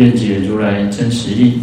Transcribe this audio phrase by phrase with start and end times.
[0.00, 1.60] 愿解如来真实义。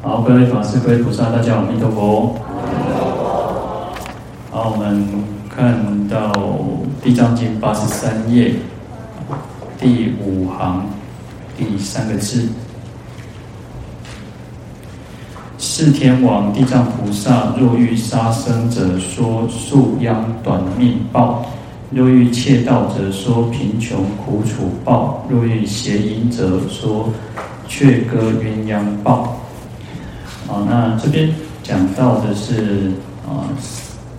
[0.00, 2.36] 好，各位法师、各位菩萨，大家阿弥陀佛。
[4.52, 5.04] 好，我们
[5.50, 6.30] 看到
[7.04, 8.54] 《地藏经》八十三页
[9.76, 10.86] 第五行
[11.58, 12.48] 第三个字。
[15.58, 21.44] 四天王地藏菩萨，若欲杀生者，说树殃短命报；
[21.94, 27.08] 若遇窃盗者，说贫穷苦楚报；若遇邪淫者，说
[27.68, 29.38] 却歌鸳鸯报。
[30.48, 31.32] 啊，那这边
[31.62, 32.90] 讲到的是
[33.24, 33.46] 啊，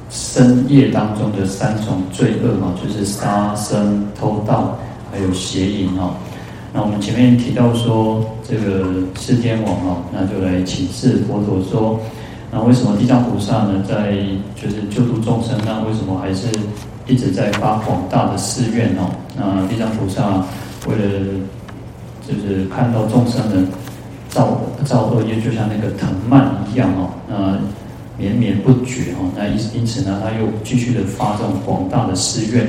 [0.09, 4.77] 深夜当中的三种罪恶哈，就是杀生、偷盗，
[5.11, 6.15] 还有邪淫哈。
[6.73, 8.85] 那我们前面提到说，这个
[9.19, 11.99] 世天王哦，那就来请示佛陀说，
[12.55, 14.15] 那为什么地藏菩萨呢，在
[14.55, 16.47] 就是救度众生，那为什么还是
[17.05, 19.11] 一直在发广大的誓愿哦？
[19.35, 20.41] 那地藏菩萨
[20.87, 21.25] 为了
[22.25, 23.57] 就是看到众生的
[24.29, 27.59] 造造恶业，就像那个藤蔓一样哦，那
[28.17, 32.65] 绵绵不绝哦，那因因此呢，他又继续的发这种广大的誓愿。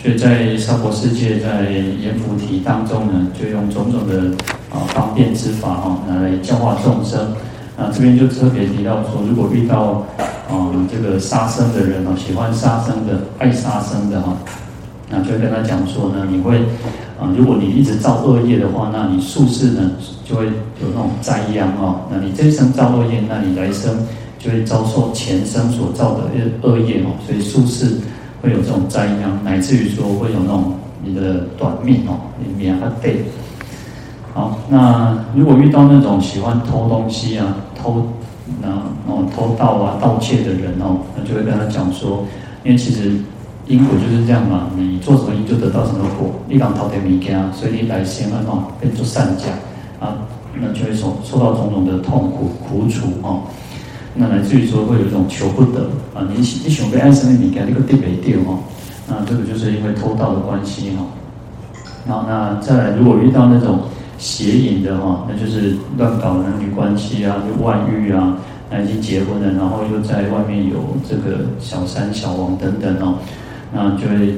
[0.00, 4.30] 所以在娑婆世界，在阎浮提当中呢，就用种种的
[4.70, 7.34] 啊方便之法哈，来教化众生。
[7.80, 10.04] 那，这边就特别提到说，如果遇到
[10.50, 14.36] 啊这个杀生的人哦，喜欢杀生的、爱杀生的哈，
[15.08, 16.58] 那就跟他讲说呢，你会
[17.18, 19.92] 啊，如果你一直造恶业的话，那你宿世呢
[20.26, 22.02] 就会有那种灾殃哦。
[22.12, 23.96] 那你这一生造恶业，那你来生
[24.38, 26.24] 就会遭受前生所造的
[26.60, 27.16] 恶业哦。
[27.26, 27.96] 所以宿世。
[28.42, 30.72] 会有这种灾殃，乃至于说会有那种
[31.04, 33.22] 你的短命哦，你命啊对。
[34.32, 38.06] 好，那如果遇到那种喜欢偷东西啊、偷
[38.62, 38.68] 那
[39.06, 42.24] 哦偷盗啊、盗窃的人哦，那就会跟他讲说，
[42.62, 43.12] 因为其实
[43.66, 46.30] 因果就是这样嘛，你做什么因就得到什么果。
[46.48, 49.46] 你讲偷点物件，所以你来先哦变做善假
[49.98, 50.14] 啊，
[50.60, 53.42] 那就会受受到种种的痛苦苦楚哦。
[54.14, 55.82] 那来自于说会有一种求不得
[56.14, 58.58] 啊，你你想被爱生命，你给那个地没掉哈，
[59.08, 61.04] 那这个就是因为偷盗的关系哈。
[62.06, 63.80] 然后那再来，如果遇到那种
[64.20, 68.36] 邪淫的哈，那就是乱搞男女关系啊，就外遇啊，
[68.70, 70.76] 那已经结婚了，然后又在外面有
[71.08, 73.14] 这个小三小王等等哦，
[73.72, 74.34] 那就会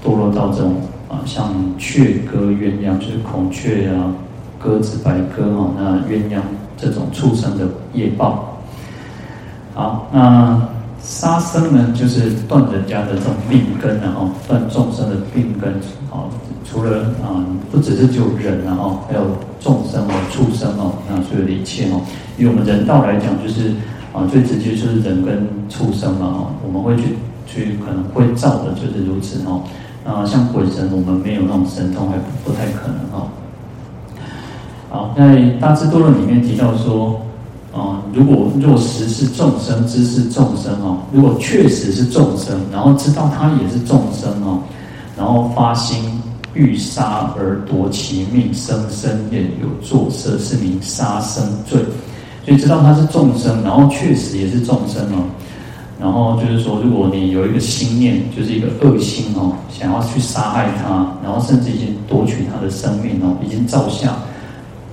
[0.00, 0.76] 堕落到这种
[1.08, 4.14] 啊，像雀鸽鸳鸯，就是孔雀啊、
[4.60, 6.40] 鸽子、白鸽哈，那鸳鸯
[6.76, 8.60] 这种畜生的业报。
[9.74, 10.62] 好，那
[11.02, 15.72] 杀生呢，就是断人家的这种命根，然后断众生的病根。
[16.10, 16.28] 啊，
[16.64, 17.40] 除了啊，
[17.70, 19.22] 不只是就人，然后还有
[19.60, 22.00] 众生哦，畜生哦，那所有的一切哦，
[22.36, 23.70] 以我们人道来讲，就是
[24.12, 29.62] 啊，最直接就是人跟畜生嘛，哈，我们会去去可能会造的，就是如此哦。
[30.04, 33.28] 啊，像鬼神，我们没有那种神通，还不太可能哦。
[34.90, 37.20] 好，在《大智度论》里面提到说。
[37.72, 44.58] 啊，如果若实是众生，知是众生哦，如果确实是众生，然后知道他也是众生哦，
[45.16, 46.02] 然后发心
[46.52, 51.78] 欲杀而夺其命，生身便有作色，是名杀生罪。
[52.44, 55.22] 所以知道他是众生，然后确实也是众生哦，
[56.00, 64.10] 然后就是说，如果你有一个心念，就是一个恶心哦，想要去杀害他，然后甚至已经夺取他的生命哦，已经造下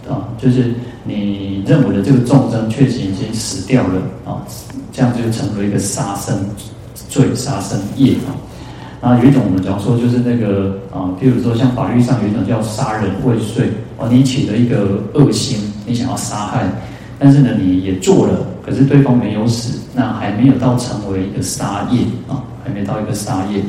[0.07, 0.75] 啊，就是。
[1.07, 4.43] 你认为的这个众生确实已经死掉了啊，
[4.91, 6.37] 这样就成为一个杀生
[7.09, 8.35] 罪、杀生业啊。
[9.01, 16.65] 那有一种我们讲说，就是那个啊，比如说像法律上有一种叫杀人未遂啊，你起了一个恶心，你想要杀害，
[17.17, 23.61] 但是呢你也做了，可是对方没有死，那还没有到成为一个杀业啊，还没到一个杀业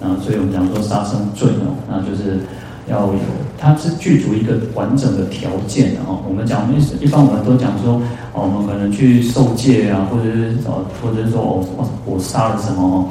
[0.00, 2.40] 啊，所以我们讲说杀生罪呢，那就是。
[2.88, 3.18] 要有，
[3.58, 6.20] 它是具足一个完整的条件的哦。
[6.28, 8.00] 我们讲，一一般我们都讲说，
[8.32, 13.08] 哦，我们可能去受戒啊，或者是哦，或者是说，我我我杀了什么。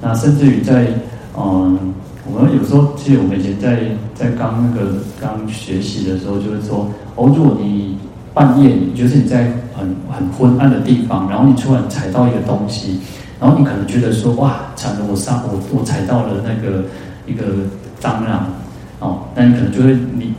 [0.00, 0.86] 那甚至于在，
[1.36, 1.94] 嗯，
[2.26, 3.78] 我们有时候，其实我们以前在
[4.14, 7.96] 在刚那个刚学习的时候，就是说，哦，如果你
[8.34, 9.44] 半夜，就是你在
[9.76, 12.98] 很很昏暗的地方，然后你突然踩到一个东西，
[13.38, 16.82] 然后你可能觉得说，哇，惨了，我杀我我踩到了那个
[17.24, 17.44] 一个
[18.00, 18.46] 蟑螂。
[19.02, 20.32] 哦，那你可能就会你，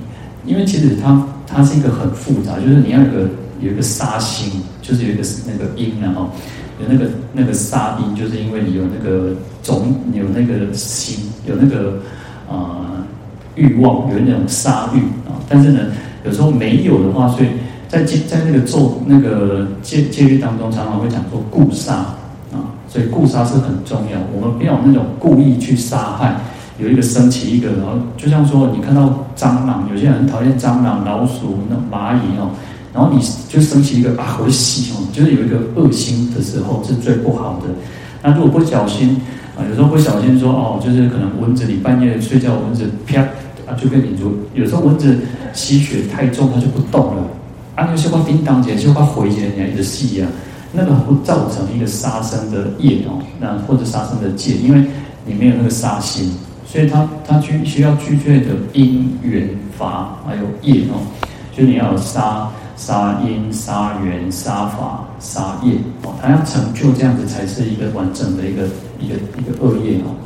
[0.46, 3.30] 因为其实它它是一个很复杂，就是你要有个
[3.60, 6.30] 有一个杀心，就是有一个那个因然后
[6.80, 12.00] 有那个那个杀因，就是因为你有那个种，有那个心，有那个
[12.50, 13.04] 呃
[13.56, 15.36] 欲望，有那种杀欲啊。
[15.50, 15.82] 但是呢，
[16.24, 17.50] 有时候没有的话，所以
[17.90, 21.96] 在戒在那个咒那个戒戒律当中，常常会讲说故杀
[22.54, 22.72] 啊。
[22.88, 26.40] 所以故杀是很重要，我们不要那种故意去杀害，
[26.84, 32.52] 有一个升起一个，然后就像说你看到蟑螂，有些人讨厌蟑螂、老鼠、那蚂蚁哦，
[32.94, 37.70] 然后你就升起一个啊，好喜哦，就是有一个恶心的时候是最不好的。
[38.22, 39.22] 那如果不小心
[39.56, 43.22] 啊，有时候不小心说哦，就是可能蚊子你半夜睡觉，蚊子啪
[43.66, 45.18] 啊就被你住，有时候蚊子
[45.54, 47.24] 吸血太重，它就不动了，
[47.76, 50.28] 啊，有些话叮当姐就怕回去人家一直吸呀。
[50.76, 54.84] 那个会造成一个杀生的业哦，那或者杀生的戒，因为
[55.24, 56.34] 你没有那个杀心，
[56.74, 59.48] 所以他他需需要具备的因缘
[59.78, 61.06] 法还有业哦，
[61.56, 68.64] 就你要杀杀因、杀缘、杀法、杀业哦，他要成就这样子才是一个完整的一个
[69.00, 70.18] 一个一个恶业哦。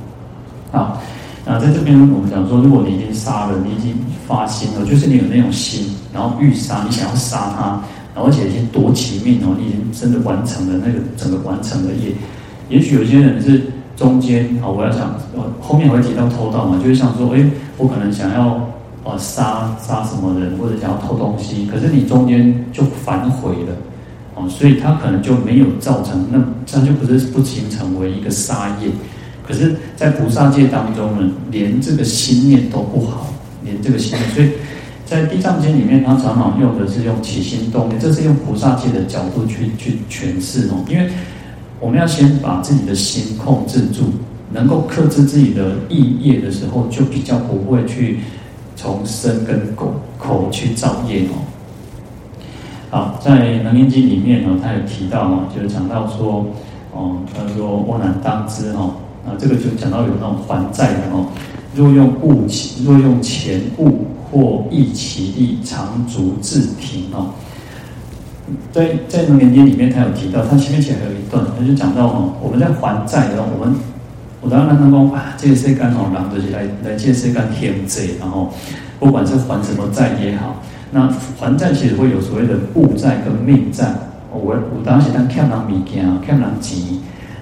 [0.71, 1.01] 好，
[1.45, 3.93] 那在这边我们讲说，如果你已经杀了，你已经
[4.25, 7.83] 发心了，就是你有那种心，然后欲杀，你想要杀他。
[8.15, 12.13] 而且已经夺其命哦，你已经真的完成了那个整个完成的业。
[12.69, 13.61] 也许有些人是
[13.97, 15.19] 中间啊，我要想，
[15.59, 17.43] 后面我会提到偷盗嘛，就是想说，哎，
[17.77, 18.53] 我可能想要
[19.03, 23.75] 啊杀杀什么人，或者想要偷东西，可是你中间就反悔了
[24.35, 28.89] 哦，所以他可能就没有造成，那这样就不是不形成为一个杀业。
[29.45, 33.33] 可是，在菩萨戒当中呢，连这个心念都不好，
[33.63, 34.51] 连这个心念，所以。
[35.09, 40.83] 在《地藏经》里面，他常常用的是用起心动念，这是用菩萨戒的角度去去诠释哦。
[40.89, 41.09] 因为
[41.79, 44.05] 我们要先把自己的心控制住，
[44.51, 48.19] 能够克制自己的意业的时候，就比较不会去
[48.75, 51.37] 从身跟口口去造业哦。
[52.89, 53.31] 好，在
[53.63, 56.45] 《楞严经》里面呢，他有提到哦，就是讲到说，
[56.93, 58.95] 哦，他说：“阿难当知哦，
[59.25, 61.25] 啊，这个就讲到有那种还债的哦，
[61.75, 67.27] 若用物起，若用钱物。”或益其力，常足自停哦。
[68.71, 73.75] 在在《楞严经》里面，他有提到，他前面前还有一段，他就讲到哦，我们在还债的时候，我们
[74.41, 78.53] 我当然能够啊，借谁干哦，然后就来来借谁干天债，然后
[78.99, 80.61] 不管是还什么债也好，
[80.91, 81.09] 那
[81.39, 83.93] 还债其实会有所谓的物债跟命债。
[84.31, 86.77] 我我当时当欠人物件，欠人钱，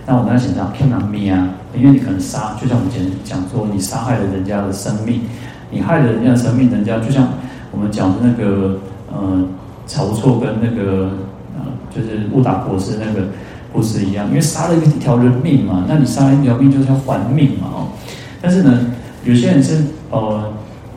[0.05, 5.21] 那我当时想欠人命啊，因为你可能杀，就像我们前讲说，你杀害了人家的生命。
[5.71, 7.27] 你害了人家的生命，人家就像
[7.71, 8.79] 我们讲的那个
[9.11, 9.43] 呃
[9.87, 11.11] 晁错跟那个
[11.55, 11.65] 呃
[11.95, 13.27] 就是误打博士那个
[13.71, 17.87] 故事一样，因为杀了一条人命嘛，那你杀了一条命就是要还命嘛哦。
[18.41, 18.87] 但是呢，
[19.23, 20.53] 有些人是呃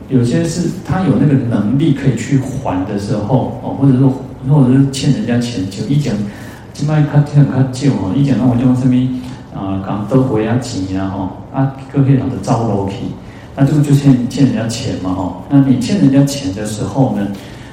[0.09, 4.13] 有些是他有那个能力可以去还的时候哦，或者说
[4.47, 6.13] 或者是欠人家钱，就一讲
[6.73, 8.95] 起码他欠他借哦，一讲那我就什么
[9.53, 12.95] 啊刚都回啊钱啊吼啊各位老的招楼去。
[13.55, 15.35] 那这个就欠欠人家钱嘛，哈。
[15.49, 17.27] 那你欠人家钱的时候呢，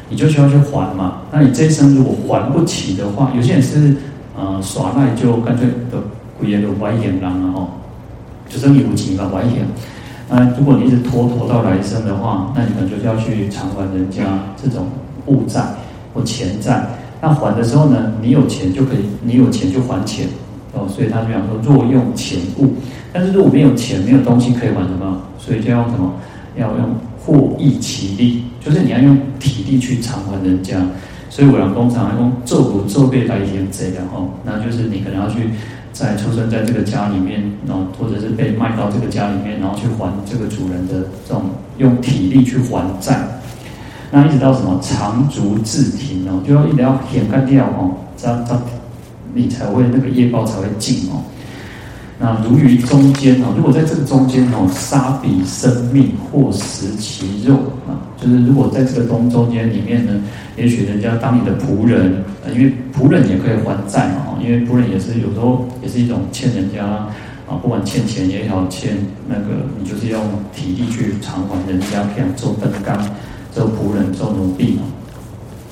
[0.08, 1.22] 你就需要去还嘛。
[1.30, 3.96] 那你这一生如果还不起的话，有些人是
[4.36, 5.98] 呃耍赖，就干脆的
[6.38, 7.68] 鬼爷的歪眼狼了哈，
[8.48, 9.66] 就生有情嘛，歪眼。
[10.28, 14.22] 那如果你一直拖拖到来生的话，那你可能就要去偿还人家
[14.60, 14.86] 这种
[15.26, 15.64] 物债
[16.12, 16.86] 或钱债。
[17.20, 20.26] 那还的时候呢，你有钱就可以，你有钱就还钱
[20.72, 20.86] 哦。
[20.88, 22.74] 所以他就讲说，若用钱物，
[23.12, 25.20] 但是如果没有钱，没有东西可以还什么？
[25.38, 26.12] 所以就要什么？
[26.58, 30.76] 要用获益其利，就是你要用体力去偿还人家。
[31.30, 35.50] 所以我讲工厂，用做不做被来填这样哈，那就是你可能要去
[35.92, 41.44] 在出生在这个家里面，然后或者是被卖到这个家里面，然后去还这个主人的这种
[41.78, 43.40] 用体力去还债。
[44.10, 48.62] 那一直到什么长足自停哦，就要一定要填干掉哦，这样这样
[49.32, 51.22] 你才会那个业报才会尽哦。
[52.18, 57.54] 那如于中间哦，如果在这个中间哦，杀彼生命或食其肉
[57.86, 60.12] 啊，就是如果在这个东中间里面呢，
[60.56, 68.96] 也许人家当你的仆人，因为仆人也可以还债嘛，因为仆人也是有时候也是一种欠人家啊，不管欠钱也好，欠
[69.28, 70.18] 那个你就是用
[70.54, 72.98] 体力去偿还人家，这样做灯杆，
[73.52, 74.84] 做仆人，做奴婢嘛。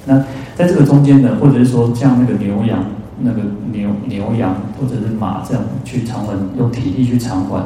[0.05, 0.23] 那
[0.55, 2.85] 在这个中间呢，或者是说像那个牛羊。
[3.21, 3.42] 那个
[3.73, 7.64] 牛牛羊或者是马这样去偿还，用体力去偿还。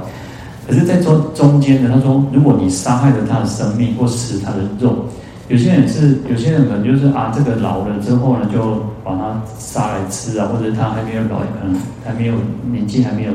[0.66, 5.06] 可是，在中中间呢，他说，如果你杀害了他的生命或食他的肉，
[5.48, 11.74] 有些人是，有些人可能就是啊，这个老了之后呢，就把他杀来吃啊，或者他还没有老，可能
[12.04, 12.34] 还没有
[12.70, 13.32] 年纪还没有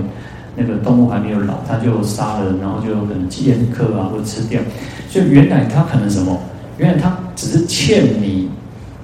[0.55, 4.61] 那个动物还没有老，他就杀了，然后就可能阉割啊，或者吃掉。
[5.09, 6.39] 所以原来他可能什么？
[6.77, 8.47] 原来他只是欠你，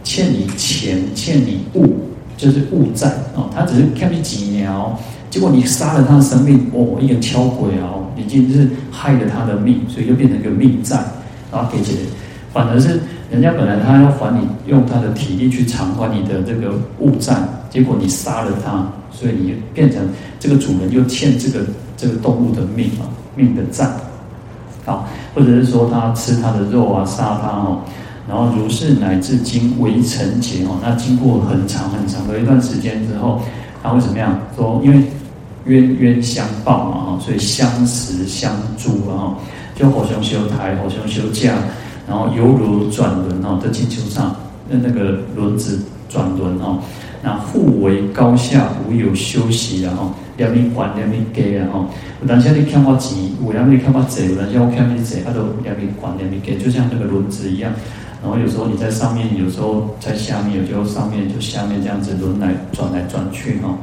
[0.04, 1.96] 欠你钱，欠你物，
[2.40, 3.50] 就是物债哦。
[3.54, 4.96] 他只是欠你几年哦，
[5.30, 10.96] 结果你杀了他的生命，哦，一个敲鬼哦，已经是害了他的命，所以就变成一个命债，
[11.52, 11.96] 然后给钱。
[12.52, 17.36] 反而是人家本来他要还你，用他的体力去偿还你的这个物债，
[17.70, 20.02] 结果你杀了他，所以你变成
[20.40, 21.64] 这个主人又欠这个
[21.96, 23.06] 这个动物的命啊，
[23.36, 23.88] 命的债。
[24.84, 27.82] 好，或者是说他吃他的肉啊，杀他哦，
[28.30, 33.42] 然后如是乃至经微尘劫哦，那经过很长很长的一段时间之后，
[33.82, 34.40] 他会怎么样？
[34.56, 35.04] 说因为
[35.66, 39.34] 冤冤相报嘛哈，所以相识相助啊，
[39.76, 41.56] 就互相修台，互相修架。
[42.08, 44.36] 然后犹如转轮哦，在星球上
[44.68, 46.80] 那那个轮子转轮哦，
[47.24, 51.86] 那互为高下无有休息然后两边还两边给然后，
[52.22, 57.72] 有当下你看我钱，有当下你看我贼，有当下我看你贼，他都两边还两边给，就像那个轮子一样。
[58.22, 63.78] 然后有时候你在上面，有时候在下面，有时候上面就下面这样子轮来转来转去哈。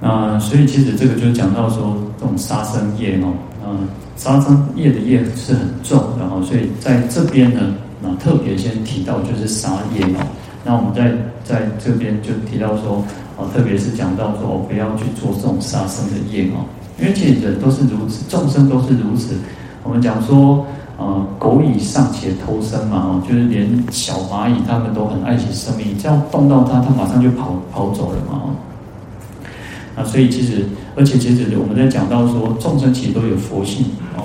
[0.00, 3.32] 那所以其实这个就讲到说这种杀生业哦，
[3.66, 3.88] 嗯。
[4.14, 10.24] 杀生业的业是很重，然后所以在这边呢，那特别先提到就是杀业哦。
[10.64, 11.10] 那我们在
[11.42, 13.02] 在这边就提到说，
[13.36, 16.62] 哦，特别是讲到说，不要去做这种杀生的业哦，
[17.00, 19.34] 因为其实人都是如此，众生都是如此。
[19.82, 20.64] 我们讲说，
[20.98, 28.50] 呃，狗蚁尚且偷生嘛，哦，就是连小蚂蚁他们都很爱惜生命，只要动到它，它马上就跑跑走了嘛，哦。
[29.96, 30.64] 那所以其实，
[30.96, 33.84] 而且其实我们在讲到说，众生其实都有佛性
[34.16, 34.24] 哦。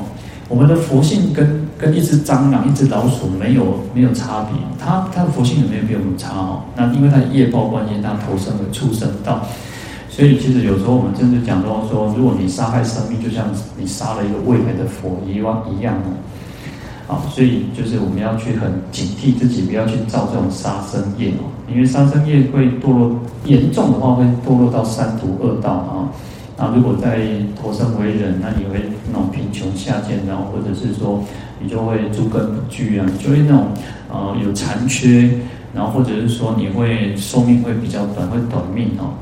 [0.49, 6.61] 我们的佛性跟跟一只蟑螂、一只老鼠没有没有差别，它它的佛性也没有比我们差哦。
[6.75, 9.45] 那因为它的业报关系，它投生了畜生道。
[10.09, 13.45] 所以其实有时候我们真的讲到说，如果你杀害生命，就像
[13.77, 16.15] 你杀了一个未来的佛一样一样哦。
[17.07, 26.11] 好，所以就是我们要去很警惕自己，不要去造这种杀生业哦，因为杀生业会堕落，严重的话会堕落到三途恶道啊。
[26.57, 27.21] 那如果在
[27.55, 31.23] 投生为人，那你会那种贫穷下贱，然后或者是说
[31.61, 33.67] 你就会诸根不具啊，就会那种
[34.11, 35.31] 呃有残缺，
[35.73, 39.15] 然后或者是说你会寿命会比较短，会短命哦。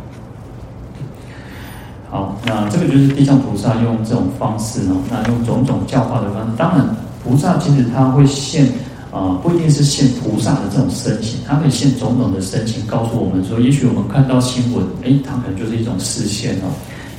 [2.10, 7.05] 好，那这个就是地藏菩萨用这种方式哦，那用种种教化的方式，当然。
[7.26, 8.68] 菩萨其实他会现，
[9.12, 16.70] 啊、不一定是现菩萨的这种身形，他会现种种的身形，告诉我们说，也许我们看到新闻，诶，它可能就是一种视线哦；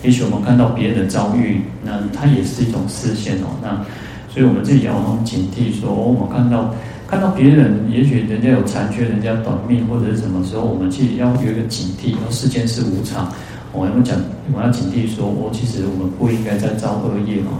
[0.04, 3.48] 也许我们看到别人的遭遇，那它也是一种视线哦。
[3.60, 3.84] 那
[4.32, 6.72] 所以我们自己要很警惕说，哦、我们看到
[7.08, 13.32] 看到别人，也许人家有残缺，人家短命或者是什么时候，我们自己要有一个警惕，说世间是无常。
[13.72, 14.16] 我们讲，
[14.52, 17.58] 我们要警惕说，哦、其实我们不应该再造恶业哦。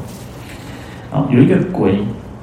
[1.10, 1.98] 好，有一个鬼。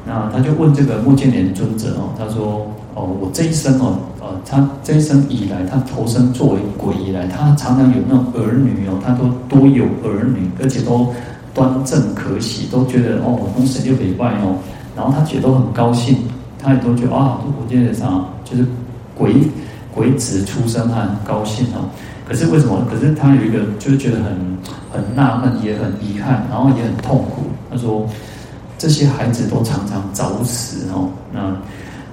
[0.06, 11.08] 那他就问这个目犍连尊者哦，他说哦，我这一生哦，呃，他这一生以来，他投生作为鬼以来，他常常有那种儿女哦，他都多有儿女，而且都
[11.54, 14.58] 端正可喜，都觉得哦，从神就礼拜哦，
[14.94, 16.18] 然后他觉得都很高兴，
[16.60, 18.06] 他也都觉得啊，我觉得啥，
[18.44, 18.66] 就是
[19.16, 19.36] 鬼
[19.96, 21.88] 鬼子出生，他很高兴哦。
[22.28, 22.86] 可是为什么？
[22.92, 24.26] 可是他有一个，就是觉得很
[24.92, 27.44] 很纳闷，也很遗憾，然后也很痛苦。
[27.72, 28.06] 他说。
[28.84, 31.56] 这些孩子都常常早死哦，那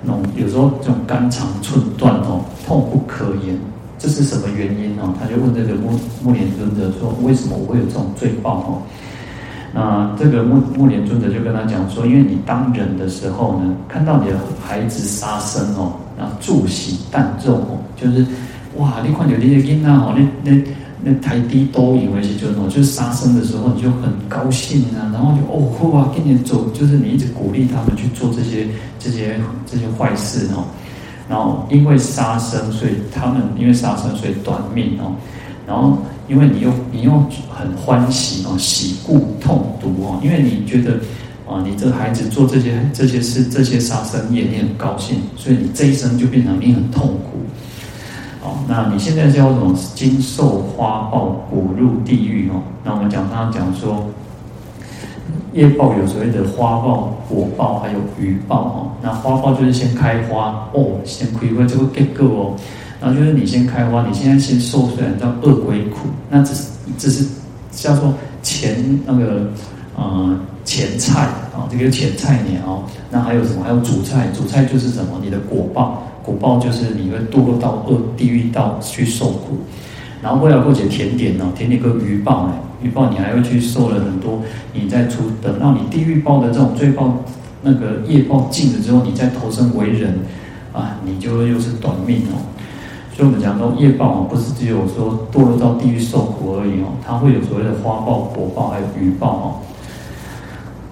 [0.04, 3.58] 那有时候这种肝肠寸断哦，痛不可言，
[3.98, 5.12] 这是什么原因哦？
[5.18, 8.82] 他就问这个木木莲尊者说：为什么我会有这种罪报哦？
[9.74, 18.24] 那这个木木莲尊者就跟他讲说：因为你当人的时候呢，看到你的孩子杀生哦，然后祝喜诞咒哦，就是
[18.76, 20.62] 哇，你看有这些囡仔哦，那那。
[21.02, 28.66] 那台低都以为是就哦，就是杀生的时候你就很高兴啊，然后就哦哇，跟你走，就是你一直鼓励他们去做这些
[28.98, 30.64] 这些这些坏事哦，
[31.28, 35.14] 然后因为杀生，所以他们因为杀生所以短命哦，
[35.66, 35.96] 然后
[36.28, 37.12] 因为你又你又
[37.48, 40.98] 很欢喜哦，喜故痛毒哦，因为你觉得
[41.48, 47.38] 啊，你这孩子做这些这些事这些杀生业，你很高兴，所以你这一生就变成你很痛苦。
[48.42, 49.74] 哦，那你现在叫什么？
[49.94, 52.62] 经受花报，果入地狱哦。
[52.82, 54.06] 那我们讲，他讲说，
[55.52, 58.90] 业报有所谓的花报、果报，还有余报哦。
[59.02, 62.56] 那花报就是先开花哦，先亏亏这个结果哦。
[62.98, 67.26] 然后就是你先开花，你现在先受虽然叫恶鬼苦，那只是只是
[67.72, 69.50] 叫做前那个
[69.96, 72.84] 呃前菜啊，这个前菜年哦。
[73.10, 73.62] 那还有什么？
[73.62, 75.20] 还有主菜，主菜就是什么？
[75.22, 76.02] 你的果报。
[76.30, 79.58] 果报就是你会堕落到恶地狱道去受苦，
[80.22, 84.40] 然后为了过节甜点哦，甜点个鱼报呢，鱼报你还会去受了很多，
[84.72, 87.24] 你在出等到你地狱报的这种罪报
[87.62, 90.20] 那个业报尽了之后，你再投生为人
[90.72, 92.46] 啊，你就又是短命哦。
[93.12, 99.46] 所以我们讲到业报哦，不是只有说堕落到地狱受苦而已哦，它会有所谓的花报、果报还有余报哦。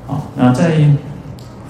[0.07, 0.90] 好，那在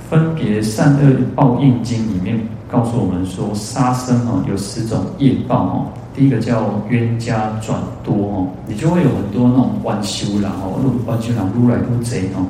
[0.08, 5.86] 分别善恶报应经里面告诉我们说，杀生哦有十种业报哦。
[6.14, 12.44] 第一个叫冤家转多哦，你就会有很多那种弯修郎哦，路弯修郎撸来撸贼哦。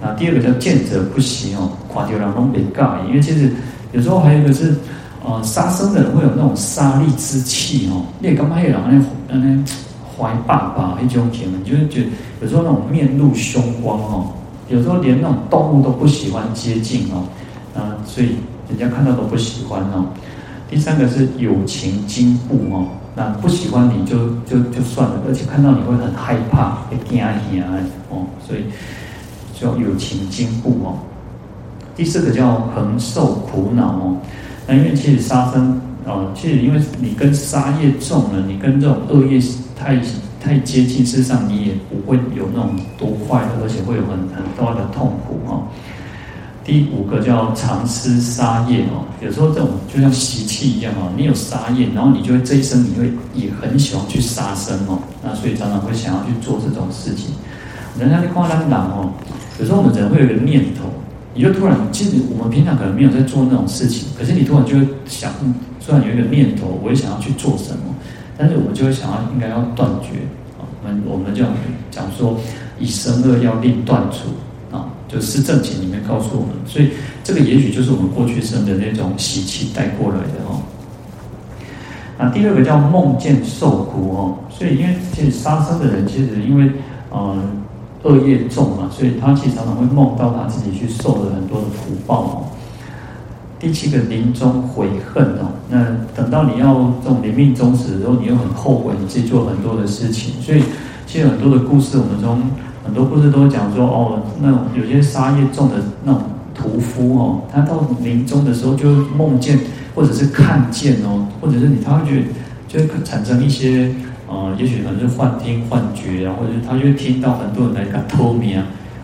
[0.00, 3.50] 那第二个叫见者不喜哦，看到人拢袂介，因为其实
[3.92, 4.76] 有时候还有一个是，
[5.24, 8.04] 呃，杀生的人会有那种杀戮之气哦。
[8.20, 9.64] 你干嘛黑人安尼安尼
[10.16, 12.08] 怀爸爸一种情，你就会觉得
[12.42, 14.26] 有时候那种面露凶光哦。
[14.68, 17.24] 有时候连那种动物都不喜欢接近哦，
[17.74, 18.36] 啊，所以
[18.68, 20.06] 人家看到都不喜欢哦。
[20.70, 27.64] 第三个是友情金布哦，那不喜欢你就就就算了，而且看到你会很害怕，会惊吓
[28.10, 28.64] 哦，所以
[29.58, 30.98] 叫友情金布哦。
[31.96, 34.16] 第四个叫恒受苦恼哦，
[34.66, 39.40] 那因为其实杀生哦，其实因为你跟杀业重了，你跟这种恶业
[39.76, 40.00] 太。
[40.40, 45.66] 太接近，事实上你也不会有那种多快乐，而且会有很很多的痛苦哦。
[46.68, 57.30] 第五个叫常吃杀业哦，有时候这种就像习气一样哦，你有杀业，然后你就会这一生你会也很喜欢去杀生哦，那所以常常会想要去做这种事情。
[57.98, 59.10] 人家的夸张讲哦，
[59.58, 60.90] 有时候我们人会有一个念头，
[61.32, 65.32] 你就突然，其实我们平常可能没有在做那种事情，可是你突然就会想，
[65.82, 67.94] 突然有一个念头，我也想要去做什么。
[68.36, 70.20] 但是我们就会想要应该要断绝
[70.60, 71.42] 啊，我们我们就
[71.90, 72.38] 讲说
[72.78, 74.28] 以生恶要令断除，
[75.08, 76.90] 就《是正经》里面告诉我们，所以
[77.24, 80.60] 这个也许就是我们过去生的那种习气带过来的哦。
[82.18, 86.72] 那第二个叫梦见受苦哦，所以因为其实杀生的人其实因为
[87.12, 87.62] 嗯
[88.02, 92.44] 恶业重嘛，所以他其实常常会梦到他自己去受了很多的苦报哦。
[93.60, 95.84] 第七个临终悔恨哦，那
[96.14, 100.62] 等到你要这种临命终时的时候，你又很后悔你自己做很多的事情，所以
[101.06, 102.40] 其实很多的故事，我们从
[102.88, 105.74] 很多故事都讲说哦，那种有些杀业重的
[106.04, 106.22] 那种
[106.54, 109.58] 屠夫哦，他到临终的时候就梦见
[109.94, 112.22] 或者是看见哦，或者是你他会觉得
[112.66, 113.94] 就会产生一些
[114.26, 118.62] 呃，也许可能是幻听幻觉啊，或者是他就会听到很多人来跟他偷名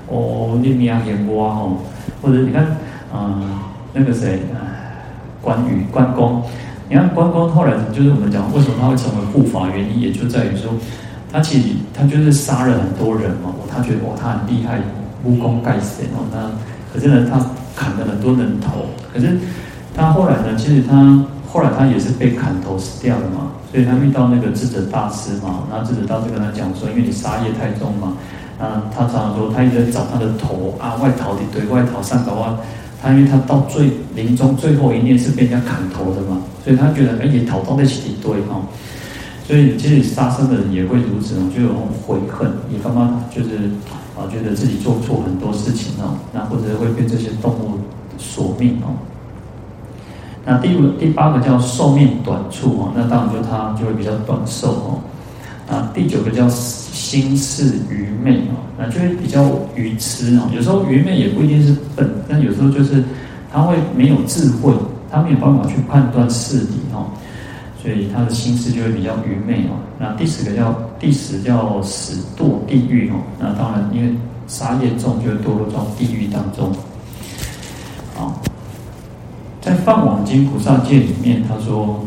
[0.09, 1.77] 哦，你名嫌我哦，
[2.23, 2.65] 或者你看。
[3.13, 3.41] 呃
[3.97, 4.41] 那个谁，
[5.41, 6.43] 关羽关公，
[6.89, 10.73] 你看关公后来就是我们讲为什么他会成为护法，原因也就在于说，
[11.35, 14.79] 他其实他就是杀了很多人嘛，他觉得哦他很厉害，
[15.25, 16.49] 武功盖世哦，那
[16.93, 17.45] 可是呢他
[17.75, 19.37] 砍了很多人头，可是
[19.97, 28.15] 他后来呢，其实他后来他也是被砍头死掉了嘛，所以他遇到那个智者大师嘛，然后智者大师跟他讲说，因为你杀业太重嘛，
[28.61, 32.61] 啊他常常说他一直在找他的头啊外逃的对外逃上岛啊。
[33.03, 38.65] 他因为他到最临终最后一念是被人家砍头的嘛，所以他觉得哎也逃到那起一堆哦，
[39.47, 43.57] 所以其实杀生的人也会如此哦，就有那种悔恨，也刚刚就是
[44.17, 47.79] 啊觉得自己做错很多事情哦，那或者会被这些动物
[48.17, 48.97] 索命哦。
[50.47, 55.01] 那第五第八个叫寿命短促哦，那当然就他就会比较短寿哦。
[55.67, 59.43] 啊，第九个叫心事愚昧哦，那就会比较
[59.75, 60.43] 愚痴哦。
[60.55, 63.03] 有时候愚昧也不一定是笨，但有时候就是
[63.51, 64.75] 他会没有智慧，
[65.11, 67.07] 他没有办法去判断事理哦，
[67.85, 69.77] 所以他的心思就会比较愚昧哦。
[69.99, 74.11] 那第十个叫第十叫死堕地狱哦，那当然因为
[74.47, 76.73] 杀业重，就会堕落到地狱当中。
[78.15, 78.41] 好，
[79.61, 82.03] 在《放网经·菩萨戒》里面，他说。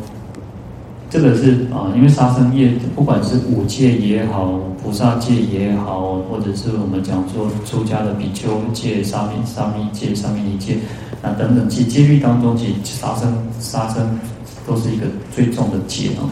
[1.09, 10.75] 这个是啊，因为杀生业，不管是五戒也好，菩萨戒也好，或者是我们讲说出家的比丘戒、沙弥沙弥戒、沙弥尼戒
[11.21, 14.19] 啊等等，其戒律当中，其杀生杀生
[14.67, 16.29] 都是一个最重的戒哦。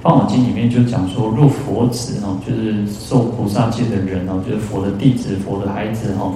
[0.02, 6.32] 《梵网经》里面就讲说，若佛子哦，就是受菩萨戒的人哦，就是佛的弟子、佛的孩子哈。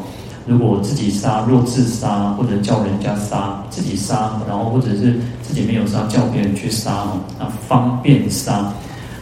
[0.47, 8.71] 如果自己杀，若自杀，或者叫人家杀，自己杀，然后或者是自己没有杀，叫别人去杀哦，啊，方便杀，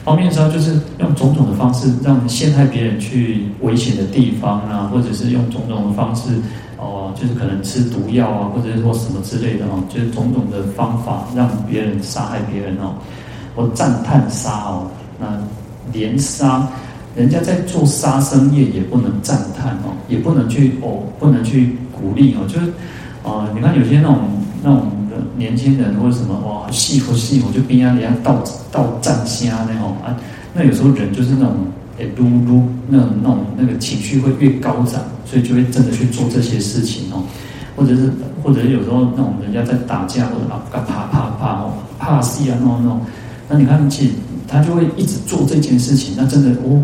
[0.04, 6.30] 方便杀就是用种种的方式让陷害别人去危险的地方啊，或者是用种种的方式
[6.82, 12.94] 哦，就是可能吃毒药啊，或者是说什么之类的哦，就是种种的方法让别人杀害别人哦，
[13.54, 15.26] 或赞叹杀哦，那
[15.92, 16.68] 连杀。
[17.14, 22.72] 人家在做杀生业，也不能赞叹哦，也不能去哦，不能去鼓励哦，就是，
[23.22, 24.18] 呃，你看有些那种
[24.62, 30.16] 那种的年轻人或者什么哇，戏服戏服就边啊，人家倒倒赞虾那种啊，
[30.54, 31.54] 那有时候人就是那种
[32.16, 37.22] 撸撸那种那种那个情绪会越高涨，所以就会真的去做这些事情哦，
[37.76, 38.12] 或者是
[38.42, 43.00] 或者有时候那种人家在打架或者啊啪啪啪啪哦，怕死啊那种那种，
[43.48, 44.12] 那你看其实
[44.46, 46.82] 他就会一直做这件事情，那真的哦，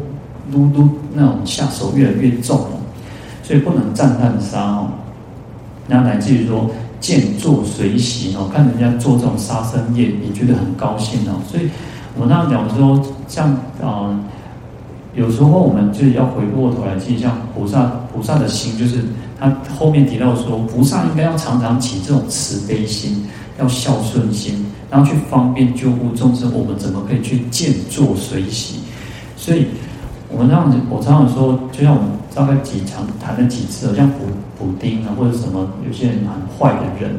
[0.53, 2.81] 撸撸那种下手越来越重哦，
[3.43, 4.89] 所以不能战叹杀哦，
[5.87, 6.71] 那乃至于说。
[7.01, 11.41] 见作随喜哦，看人家做这种杀生业，也觉得很高兴哦。
[11.49, 11.71] 所以，
[12.17, 14.21] 我们刚刚讲说，像啊、呃，
[15.19, 19.05] 有时候我们就要回过头来记，像菩萨，菩萨的心就是
[19.39, 23.27] 他后面提到说，菩萨应该要常常起这种慈悲心，
[23.59, 26.53] 要孝顺心，然后去方便救护众生。
[26.55, 28.81] 我们怎么可以去见坐随喜？
[29.37, 29.67] 所以。
[30.31, 34.27] 我们这样子，我常常说，就像我们大概几场谈了几次，像补
[34.59, 37.17] 补丁啊，或者什么，有些人很坏的人，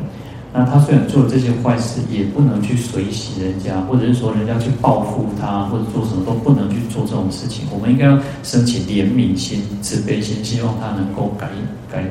[0.51, 7.65] 那他虽然做了这些坏事，也不能去随喜人家，或者是说人家去报复他，或者做什么都不能去做这种事情。
[7.71, 11.47] 我们应该要升起怜悯心、慈悲心，希望他能够改
[11.91, 12.03] 改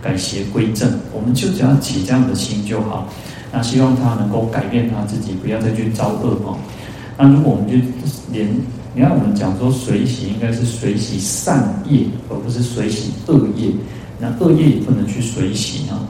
[0.00, 0.90] 改邪归正。
[1.12, 3.06] 我们就只要起这样的心就好。
[3.52, 6.56] 那希望他能够改变他自己，不要再去造恶哦。
[7.18, 7.76] 那如果我们就
[8.32, 8.48] 连
[8.94, 13.68] 你看，我们讲说随喜应该是随喜善业，而不是随喜恶业。
[14.18, 16.00] 那恶业也不能去随喜啊。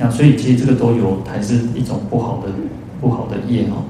[0.00, 2.50] 那所以其实这个都有，还是一种不好的
[3.00, 3.84] 不好的业哦。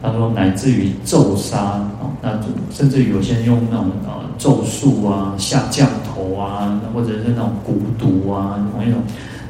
[0.00, 2.38] 他说乃至于咒杀啊，那
[2.70, 9.02] 甚至于有些人用那种呃咒术啊、下降头啊，或者是那种蛊毒啊，那种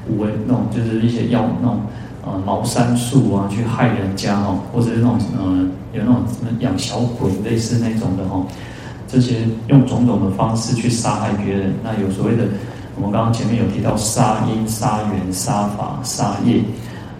[0.09, 1.81] 五味那种就是一些药那种。
[2.27, 8.47] 呃，茅山术啊，去害人家哦，或者是那种呃，有那种什么养小鬼类似那种的哦，
[9.07, 11.75] 这些用种种的方式去杀害别人。
[11.83, 12.45] 那有所谓的，
[12.97, 16.61] 我们刚刚前面有提到杀因、杀缘、杀法、杀业。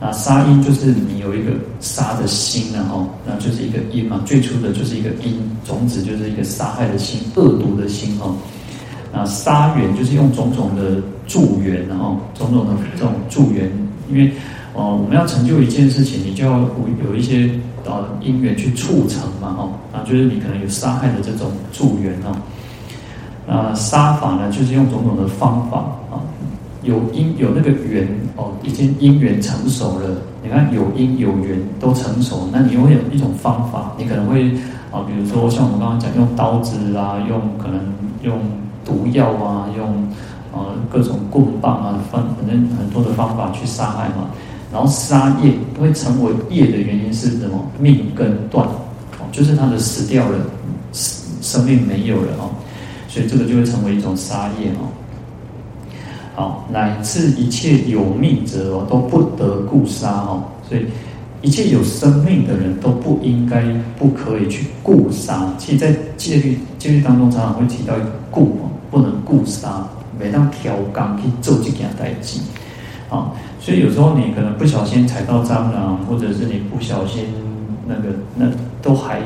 [0.01, 5.35] 那杀因就是你有一个杀的心然后，那就是一个因嘛，最初的就是一个因，
[5.65, 8.35] 种子就是一个杀害的心、恶毒的心哦。
[9.13, 13.71] 那杀缘就是用种种的助缘，然后种种的这种助缘，
[14.11, 14.33] 因为。
[14.77, 16.59] 哦，我们要成就一件事情，你就要
[17.09, 17.49] 有一些
[17.85, 22.35] 呃因缘去促成嘛，哦，啊，就是你可能有杀害的这种助缘哦，
[23.47, 25.79] 啊，杀法呢，就是用种种的方法
[26.11, 26.21] 啊，
[26.83, 30.09] 有因有那个缘哦，已经因缘成熟了，
[30.43, 34.51] 你看有因有缘都成熟，那你会有一种方法，你可能会
[34.91, 37.81] 啊，比如说像我们刚刚讲用刀子啊，用可能
[38.23, 38.39] 用
[38.85, 40.09] 毒药啊，用
[40.53, 44.31] 呃各种棍棒啊，反反正很多的方法去杀害嘛。
[44.73, 47.65] 然后杀业会成为业的原因是什么？
[47.79, 50.39] 命根断，哦，就是他的死掉了，
[51.41, 52.51] 生命没有了哦，
[53.15, 54.91] 所以这个就会成为一种杀业哦。
[56.35, 60.43] 好，乃至一切有命者哦，都不得故杀哦。
[60.69, 60.85] 所以
[61.41, 63.63] 一切有生命的人都不应该、
[63.97, 65.49] 不可以去故杀。
[65.57, 69.87] 其实，在戒律戒律当中，常常会提到一个故哦，不能故杀，
[70.19, 72.41] 每当调刚去做这件代志。
[73.09, 77.27] 啊，所以有时候你可能不小心踩到蟑螂，或者是你不小心
[77.87, 78.47] 那个，那
[78.83, 79.21] 都还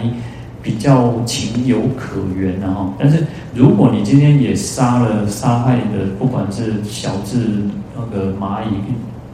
[0.69, 2.93] 比较情有可原的哈。
[2.99, 7.39] 但是如果你今天也杀了杀害的，不管是小至
[7.97, 8.75] 那个蚂蚁、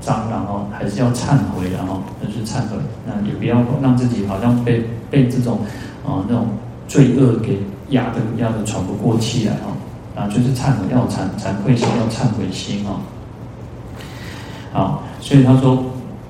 [0.01, 2.77] 蟑螂哦，还是要忏悔的哈，就是忏悔。
[3.05, 5.59] 那也不要让自己好像被被这种
[6.07, 6.47] 啊那种
[6.87, 10.23] 罪恶给压得压得喘不过气来哈。
[10.23, 13.01] 啊，就是忏悔，要惭惭愧心，要忏悔心哈。
[14.73, 15.85] 好，所以他说，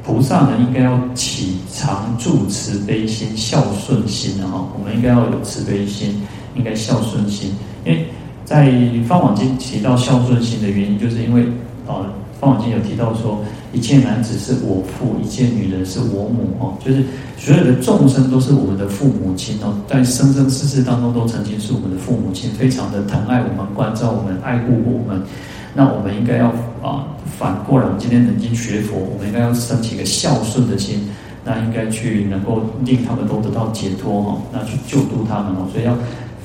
[0.07, 4.64] 菩萨呢应该要起常住慈悲心、孝顺心的哈。
[4.79, 6.21] 我们应该要有慈悲心，
[6.55, 7.53] 应该孝顺心。
[7.87, 8.07] 因为
[8.45, 8.71] 在
[9.05, 11.43] 《方广经》提到孝顺心的原因，就是因为
[11.87, 12.05] 啊，
[12.40, 17.03] 《法华经》有提到说，一切男子是我父，一切女人是我母哦，就是
[17.38, 25.23] 所有的众生都是我们的父母亲哦，在生生世世当中都曾经是我们的父母亲，非常的疼爱我们、关照我们、爱护我们。
[25.75, 26.47] 那我们应该要
[26.83, 27.05] 啊，
[27.37, 31.09] 反过来，我们今天能经学佛，我们应该要升起一个孝顺的心，
[31.45, 35.97] 那应该去能够令他们都得到解脱哈，那去救度他们哦，所以要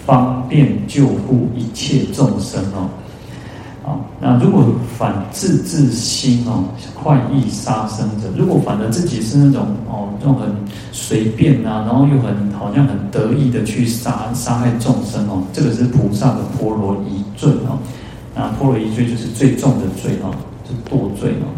[0.06, 2.90] 方便救护一切众生哦。
[3.86, 4.66] 啊，那如果
[4.98, 10.50] 反自自心哦，快意杀生者，如果反而自己是那种哦，那种很
[10.92, 17.78] 随便啊，然后又很好像很得意的去杀杀害众生哦，这个是菩萨的波罗夷罪哦。
[18.40, 20.32] 那波罗一罪就是最重的罪哦，
[20.66, 21.52] 是堕罪哦。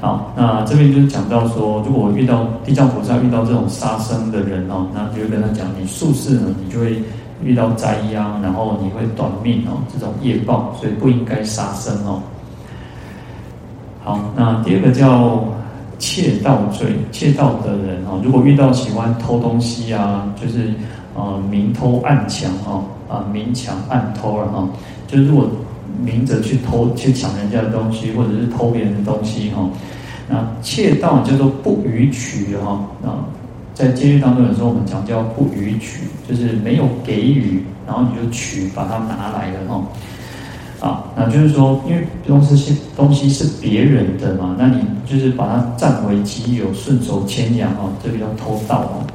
[0.00, 7.02] 好，那这边就是讲到说，如果遇到地藏菩萨遇到这种杀生的人哦，那就会跟他讲，你宿世呢，你就会
[7.42, 12.22] 遇到灾殃，然后你会短命哦，这种业报，所以不应该杀生哦。
[14.04, 15.42] 好，那第二个叫
[15.98, 20.72] 窃盗罪，窃盗的人啊，如果遇到喜欢偷东西啊，就是
[21.16, 24.68] 呃明偷暗抢啊，啊明抢暗偷了哈，
[25.08, 25.50] 就是如果
[26.04, 29.68] 明着去偷去抢人家的东西，或者是偷别人的东西哈，
[30.28, 33.26] 那窃盗叫做不予取哈，啊
[33.74, 39.82] 在监狱当中有时候我们讲叫不予取，就是没有给予，然后你就取把它拿来了哈。
[40.80, 49.06] 啊，那就是说，因为东西是东西是别人的嘛，那你就是把它占为己有，顺手牵羊哦，这个叫偷盗哦。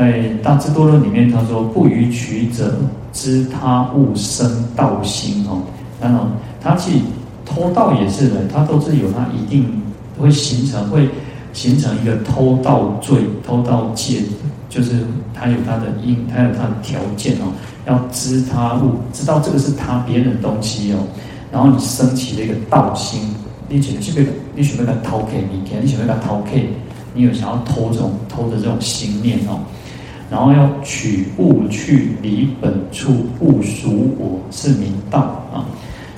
[0.00, 2.74] 在《大智多论》里面，他说：“不逾取者，
[3.12, 5.60] 知他物生盗心哦。”
[6.00, 6.20] 然后
[6.58, 7.02] 他去
[7.44, 9.70] 偷盗也是的，他都是有他一定
[10.18, 11.06] 会形成，会
[11.52, 14.22] 形成一个偷盗罪、偷盗戒，
[14.70, 17.52] 就是他有他的因，他有他的条件哦。
[17.84, 20.96] 要知他物，知道这个是他别人的东西哦，
[21.52, 23.20] 然后你升起了一个盗心，
[23.68, 26.70] 你准备你准备来偷 K，你看你准备来偷 K，
[27.12, 29.60] 你有想要偷这种偷的这种心念哦，
[30.30, 35.18] 然后要取物去离本处，物属我是明道
[35.52, 35.66] 啊，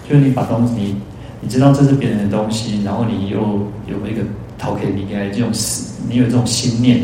[0.08, 0.94] 就是你把东西你
[1.40, 3.38] 你知道这是别人的东西，然后你又
[3.88, 4.22] 有一个
[4.58, 5.50] 逃可以离开这种
[6.08, 7.00] 你有这种心念，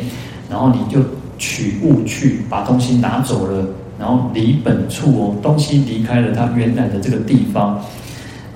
[0.51, 1.01] 然后你就
[1.39, 3.67] 取物去，把东西拿走了。
[3.99, 7.83] 然后离本处哦，东西离开了它原来的这个地方，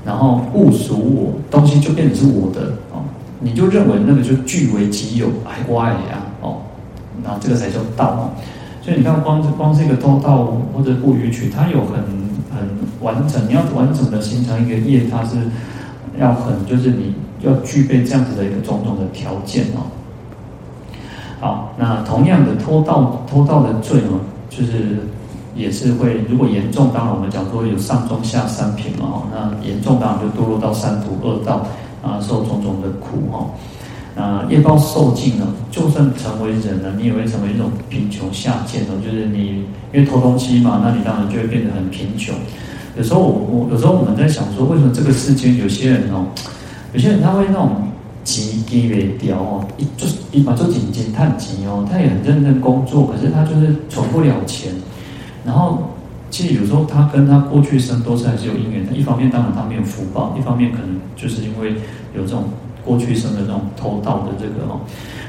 [0.04, 3.02] 然后物属我，东西就变成是我的哦，
[3.40, 6.31] 你就认为那个就据为己有，哎乖呀哦，
[7.22, 8.30] 然后这个才叫道哦。
[8.82, 11.96] 所以你看，光光是一个偷盗或者不予取，它有很
[12.50, 12.68] 很
[13.00, 15.36] 完整，你要完整的形成一个业，它是
[16.18, 19.86] 要很就是你要具备这样子的一个种种的条件哦。
[21.40, 24.98] 好，那同样的偷盗偷盗的罪呢，就是。
[25.54, 31.66] 也是会，如果严重，当然我们讲说有上中下三品嘛，哦，那严重当然就堕落到三途恶道
[32.02, 33.50] 啊，受种种的苦哦
[34.16, 34.44] 哈。
[34.44, 39.00] 那业报受尽了，就算成为人了，你也会成为一种贫穷下贱哦。
[39.04, 42.34] 就是你因为偷东西嘛，那你当然就会变得很贫穷。
[42.96, 46.26] 有时候我我有时候我们在想说，为什么这个世间有些人哦，
[46.92, 47.88] 有些人他会那种
[48.22, 54.72] 急急为掉哦，一就是一把就紧紧叹急哦，他也很认真工作，可是他就是存不了钱。
[55.44, 55.90] 然后，
[56.30, 58.92] 其实有时候他跟他过去生都是还是有因缘的。
[58.92, 61.72] 一方面，当然他没有福报；一方面，可能就是因为
[62.14, 62.44] 有这种
[62.84, 64.80] 过去生的这种偷盗的这个哦。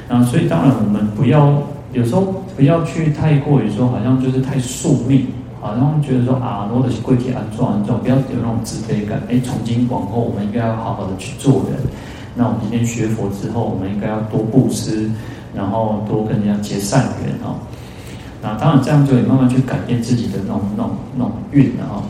[0.10, 1.62] 那所以，当然我们不要
[1.94, 5.28] 有时候不要去太过于说，好像就是太宿命，
[5.62, 9.22] 好像觉得说啊，我的跪体安装这种，不要有那种自卑感。
[9.30, 11.80] 哎，从今往后，我们应该要好好的去做人。
[12.36, 15.10] 那我们今天学佛之后，我们应该要多布施，
[15.56, 17.56] 然后多跟人家结善缘哦。
[18.42, 22.04] 那当然，这样就会慢慢去改变自己的那种、那种、那种运了哈。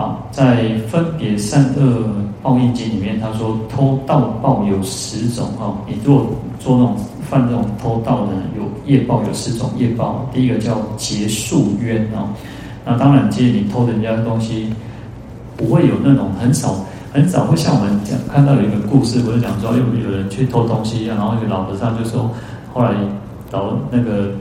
[0.00, 2.08] 啊，在《分别善恶
[2.42, 5.76] 报应经》里面，他说偷盗报有十种哈。
[5.86, 6.26] 你如果
[6.58, 6.96] 做那种
[7.28, 10.26] 犯这种偷盗的，有业报有十种业报。
[10.32, 12.32] 第一个叫结宿冤啊。
[12.82, 14.72] 那当然，其实你偷人家的东西，
[15.54, 16.76] 不会有那种很少
[17.12, 22.30] 很少会像我们讲看到有一个故事，不是讲说有有人去偷东西，然后一个老和尚就说，
[22.72, 22.94] 后来
[23.50, 24.32] 老那个。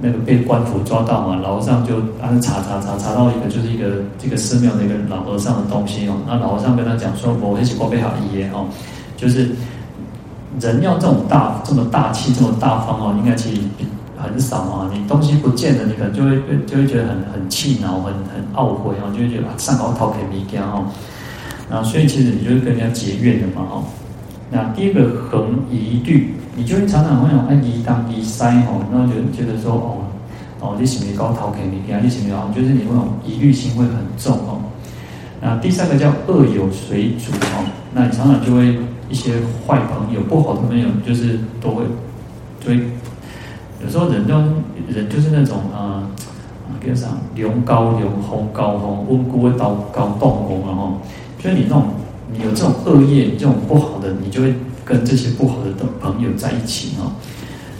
[0.00, 8.66] 那个被官府抓到嘛，老和尚就按查查查查到一个就是一个这个寺庙的一个老和尚的东西哦，那老和尚跟他讲说，我很喜欢被好一耶哦，
[9.16, 9.50] 就是
[10.60, 13.60] 人要这种大这么大气这么大方哦，应该其实
[14.16, 14.90] 很少啊。
[14.92, 20.84] 你东西不见了，你可能就会就会觉得很很气恼，很很懊悔哦，就会觉得啊上高讨给米家哦，
[21.68, 23.82] 那所以其实你就是跟人家结怨的嘛哦。
[24.50, 26.34] 那第一个恒疑虑。
[26.58, 29.98] 你就会常常会有哎疑当疑塞吼，然后就觉得说哦
[30.58, 32.00] 哦，你是不是高头给你啊？
[32.02, 32.50] 你是不是啊？
[32.52, 34.58] 就是你那种疑虑心会很重哦。
[35.40, 38.76] 那第三个叫恶有随逐哦，那你常常就会
[39.08, 41.84] 一些坏朋友、不好的朋友，就是都会
[42.60, 42.80] 就会。
[43.84, 44.34] 有时候人就
[44.92, 46.10] 人就是那种啊
[46.66, 47.06] 啊，叫啥？
[47.36, 50.98] 龙高龙，红高红，温故高高动红然后，
[51.40, 51.84] 所以你那种
[52.32, 54.52] 你有这种恶业、这种不好的，你就会。
[54.88, 55.70] 跟这些不好的
[56.00, 57.12] 朋友在一起哦，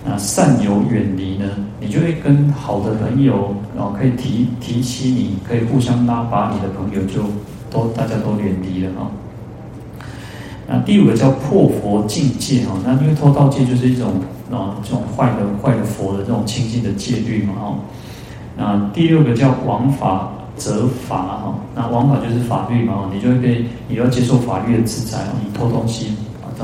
[0.04, 1.46] 那善友远离呢，
[1.80, 7.22] 你就会跟好的朋友哦，可以提提起你，可以互相拉拔你的朋友，就
[7.70, 9.08] 都大家都远离了哦。
[10.66, 14.20] 那第五个叫破佛境界哈，那因为偷盗戒就是一种
[14.52, 17.78] 啊这种坏的坏的佛的这种清净的戒律嘛哦。
[18.54, 26.12] 那第六个叫王法则法哈，那王法就是法律嘛，你就会被你要接受法律的制裁哦，你偷东西。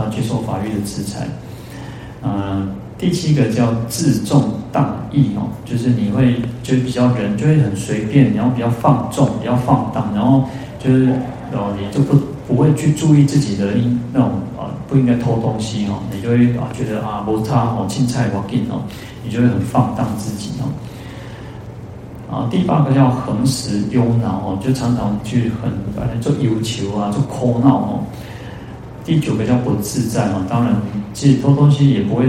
[0.00, 1.26] 要接受法律的制裁。
[2.22, 10.44] 嗯，第七个叫自重荡逸哦，就是你会就比较人就会很随便，然后比较放纵，比较放荡，然后
[10.82, 11.08] 就是
[11.52, 13.66] 哦，你就不不会去注意自己的
[14.12, 18.80] 那种啊不应该偷东西哦，你就会啊觉得啊无差哦，青菜我给哦，
[19.22, 20.64] 你就会很放荡自己哦。
[22.32, 28.00] 啊，第八个叫横时忧恼哦，就常常去很反正做忧求啊，做哭闹哦。
[29.04, 30.74] 第九个叫不自在嘛，当然，
[31.12, 32.24] 其实偷东西也不会，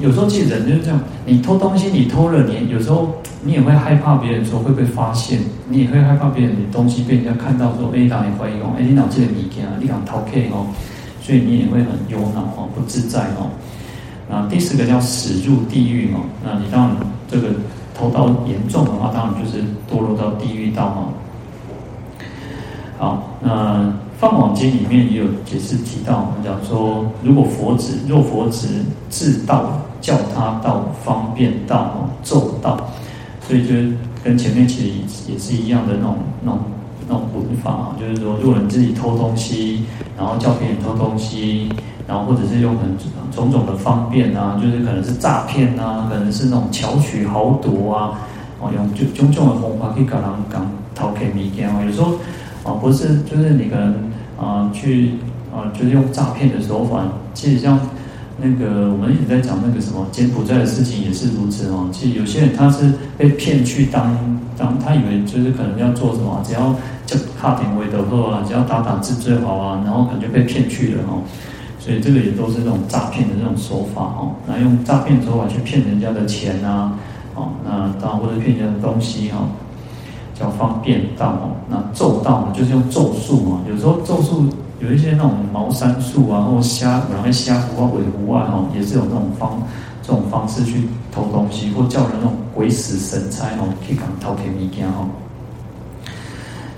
[0.00, 10.66] 有时候其实人就是这样，你偷东西，你偷了，你有时候你也会害怕别人说会被发现，你也会害怕别人的东西被人家看到说，哎，当你怀疑哦，哎，你脑子里物件啊，你敢偷 K 哦，
[11.22, 13.50] 所以你也会很忧恼哦，不自在哦。
[14.28, 16.96] 那第四个叫驶入地狱哦，那你当然
[17.30, 17.50] 这个
[17.96, 21.12] 偷盗严重的话，当然就是堕落到地狱道哦。
[22.98, 23.92] 好，那。
[24.18, 28.66] 《放网经》里面也有解释提到，我们讲说，如果佛子若佛子
[29.10, 32.78] 自道，教他道，方便道，咒道，
[33.46, 33.74] 所以就
[34.24, 36.60] 跟前面其实也是一样的那种那种
[37.06, 39.84] 那种文法啊，就是说，如果你自己偷东西，
[40.16, 41.68] 然后教别人偷东西，
[42.08, 42.96] 然后或者是用很
[43.30, 48.18] 种种的方便啊，就是可能是诈骗啊，可能是那种巧取豪夺啊，
[48.60, 52.12] 哦，用就种种的方法去搞人讲偷客物件啊，有时候。
[52.66, 53.94] 啊，不是，就是你可能
[54.36, 55.12] 啊，去
[55.54, 57.04] 啊，就是用诈骗的手法。
[57.32, 57.78] 其实像
[58.42, 61.88] 那个我们一直在讲那个什么柬埔寨的事情也是如此哦。
[61.92, 64.16] 其实有些人他是被骗去当
[64.58, 66.74] 当，他以为就是可能要做什么，只要
[67.06, 71.22] 叫卡点位的话，只要打打字最好啊，然后可能就被骗去了哦。
[71.78, 74.34] 所以这个也都是这种诈骗的这种手法哦。
[74.48, 76.98] 那用诈骗手法去骗人家的钱啊，
[77.36, 79.46] 哦，那当然或者骗人家的东西哈。
[80.38, 83.60] 叫方便道哦，那咒道呢，就是用咒术嘛。
[83.68, 84.44] 有时候咒术
[84.80, 89.62] 有一些那种茅山术啊，或瞎，然后瞎符啊、鬼符啊，哈，也是有那种方
[90.02, 95.08] 这种方式去偷东西，或叫人那种鬼使神差哦，可以讲偷给物件哦。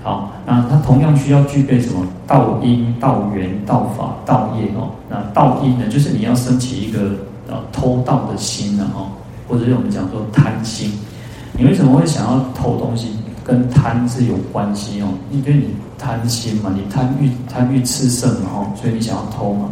[0.01, 2.05] 好，那它同样需要具备什么？
[2.25, 4.87] 道因、道缘、道法、道业哦。
[5.09, 7.11] 那道因呢，就是你要升起一个
[7.49, 9.05] 呃偷盗的心呢，哈，
[9.47, 10.93] 或者是我们讲说贪心。
[11.51, 13.09] 你为什么会想要偷东西？
[13.49, 19.71] 跟贪是有关系哦，因为你贪心嘛，你贪欲贪欲炽盛嘛，吼，所以你想要偷嘛，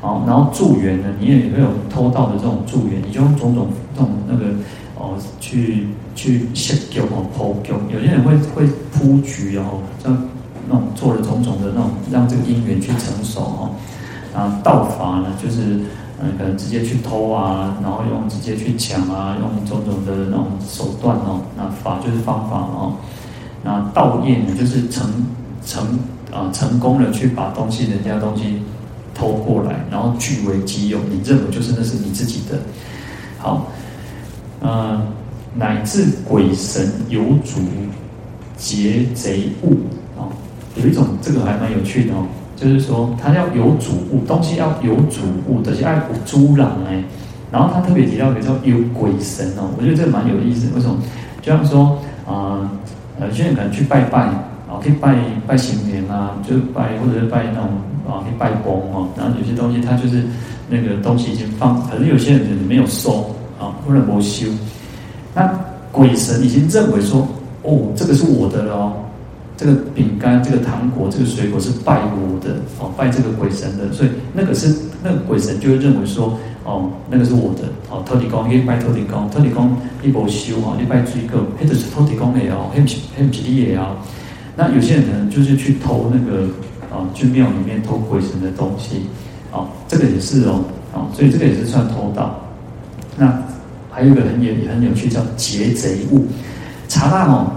[0.00, 4.44] 哦，然后助缘呢，你也会有偷盗的这种助缘，你就用种种这种那个
[4.96, 10.16] 哦，去去设局哦，铺局，有些人会会铺局哦，像
[10.68, 13.70] 那种做了种种的那种，让这个因缘去成熟哦，
[14.32, 15.80] 啊，道法呢就是。
[16.24, 21.42] 嗯，可能直接去偷啊，然后用直接去抢啊，用种种的那种手段哦。
[21.54, 22.96] 那法就是方法哦。
[23.62, 25.06] 那道业呢，就是成
[25.66, 25.86] 成
[26.32, 28.62] 啊成功了去把东西人家东西
[29.14, 32.58] 偷过来，然后据为己有，你认为就是那是你自己的。
[33.38, 33.66] 好，
[34.60, 35.06] 呃，
[35.54, 37.60] 乃至鬼神有主
[38.56, 39.74] 劫贼物
[40.18, 40.24] 啊，
[40.76, 42.24] 有一种这个还蛮有趣的哦。
[42.56, 47.02] 就是说，他要有主物，东西要有主物的，就爱古猪郎哎。
[47.52, 50.68] 然后他特别提到一个叫有鬼神哦，我觉得这个蛮有意思。
[50.74, 50.96] 为什么？
[51.40, 52.68] 就像说啊，
[53.20, 55.14] 呃，有些人可能去拜拜啊，可以拜
[55.46, 57.68] 拜神明啊，就拜或者是拜那种
[58.08, 59.06] 啊，可以拜公哦。
[59.16, 60.24] 然后有些东西他就是
[60.68, 64.48] 那个东西已经放，可是有些人可能没有收啊，或者没修。
[65.34, 65.48] 那
[65.92, 67.24] 鬼神已经认为说，
[67.62, 68.92] 哦，这个是我的了哦。
[69.56, 78.02] 这个饼干、这个糖果、这个水果是拜我的哦，拜这个鬼神的，所以那个是那个鬼神就会认为说哦，那个是我的哦。
[78.04, 82.84] 土地公，你拜土地公，土地公你无修哦，你拜水果，那就是土地公的哦，很
[83.16, 83.96] 很吉利的哦。
[84.56, 86.44] 那有些人呢，就是去偷那个
[86.90, 89.06] 啊，去庙里面偷鬼神的东西
[89.52, 92.40] 哦，这个也是哦，哦，所以这个也是算偷盗。
[93.16, 93.40] 那
[93.90, 96.26] 还有一个很也很有趣，叫劫贼物，
[96.88, 97.52] 查到哦。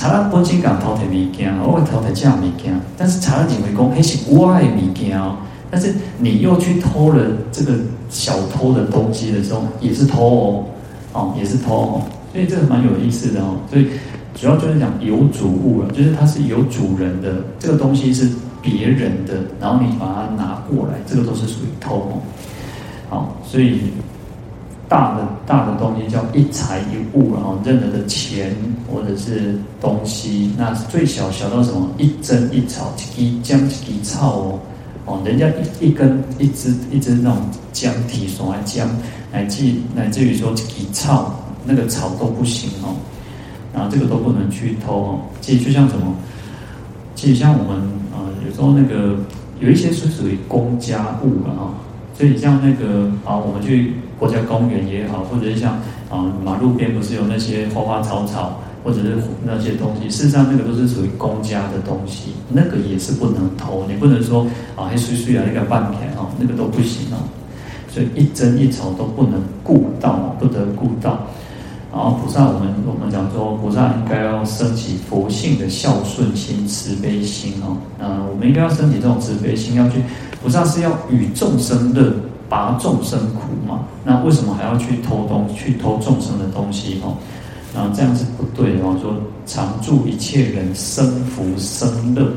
[0.00, 5.36] 查拉本身讲偷摕物件，我偷摕这样物件，但是查拉认为讲，那是我的物件哦。
[5.70, 7.74] 但是你又去偷了这个
[8.08, 10.64] 小偷的东西的时候，也是偷哦，
[11.12, 12.02] 哦，也是偷哦。
[12.32, 13.58] 所以这个蛮有意思的哦。
[13.68, 13.88] 所以
[14.34, 18.26] 主要就是讲有主物了，就是它是有主人的，这个东西是
[18.62, 22.12] 别人的，然后你把它拿过来，这个都是属于偷哦。
[23.10, 23.92] 好，所以。
[24.90, 28.52] 大的大的东西叫一财一物，然后任何的钱
[28.92, 34.58] 或者是东西，那最小小到什么一针一草，一姜一草哦，
[35.06, 35.46] 哦，人家
[35.80, 37.38] 一一根一支一支那种
[37.72, 38.88] 姜体，所来姜，
[39.32, 39.62] 乃至
[39.94, 42.96] 乃至于说一草那个草都不行哦，
[43.72, 45.20] 啊，这个都不能去偷哦。
[45.40, 46.12] 其实就像什么，
[47.14, 47.80] 其实像我们
[48.12, 49.16] 啊，有时候那个
[49.60, 51.78] 有一些是属于公家物了啊。
[52.18, 55.72] 所以像那个啊，我们去国家公园也好，或者是像
[56.10, 63.86] 啊马路边不是有那些花花草草，或者是那些东西，事实上那个都是属于公家的东西，那个也是不能偷。
[63.88, 64.46] 你不能说
[64.76, 67.16] 啊，还随随啊那个半片啊，那个都不行哦。
[67.88, 71.26] 所以一针一草都不能顾到，不得顾到。
[71.92, 77.76] 然后菩萨，我们我们讲说，菩萨应该要升起佛性的孝顺心、慈悲心哦。
[77.98, 80.00] 嗯，我们应该要升起这种慈悲心，要去
[80.40, 82.14] 菩萨是要与众生乐，
[82.50, 83.80] 拔众生苦嘛。
[84.04, 87.16] 那为什么还要去偷东去偷众生的东西哦？
[87.74, 88.94] 然后这样是不对哦。
[89.00, 89.14] 说
[89.46, 92.30] 常助一切人生福生乐。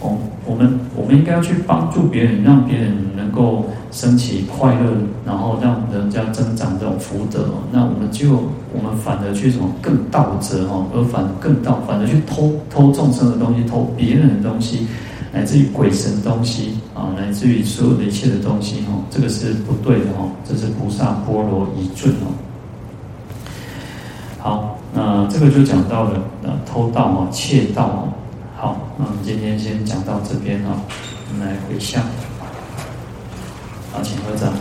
[0.00, 4.92] 哦，我们我们应该要去帮助别人，让别人能够升起快乐，
[5.24, 7.46] 然后让人家增长这种福德。
[7.72, 8.32] 那我们就
[8.74, 14.86] 我们反而去什么更盗贼哦，而反更道，反而去偷偷众生的东西，偷别人的东西，
[15.34, 22.30] 来自于鬼神东西啊，来自于所有的一切的东西哦，这个是不对的哦，这是菩萨波罗夷尽哦。
[24.38, 28.08] 好，那这个就讲到了呃偷盗哦，窃盗哦。
[28.56, 30.80] 好，那我们今天先讲到这边啊，
[31.32, 32.00] 我们来回向。
[33.92, 34.52] 好，请合掌。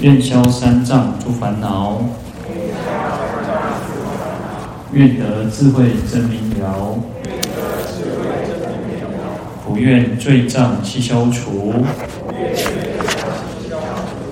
[0.00, 2.00] 愿消三障诸烦恼，
[4.92, 6.96] 愿得智慧真明了，
[9.72, 11.72] 不愿罪障悉消除，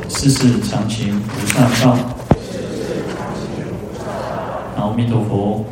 [0.07, 1.97] 世世常行菩萨道。
[4.77, 5.65] 阿弥陀佛。